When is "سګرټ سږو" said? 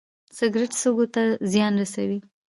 0.37-1.05